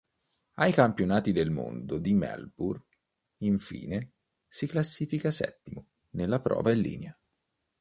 [0.55, 2.83] Ai campionati del mondo di Melbourne,
[3.43, 4.13] infine,
[4.47, 7.19] si classifica settimo nella prova in linea.